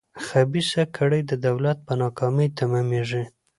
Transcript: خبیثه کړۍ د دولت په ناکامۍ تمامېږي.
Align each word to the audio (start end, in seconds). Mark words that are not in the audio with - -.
خبیثه 0.25 0.83
کړۍ 0.97 1.21
د 1.27 1.31
دولت 1.47 1.77
په 1.87 1.93
ناکامۍ 2.01 2.47
تمامېږي. 2.59 3.23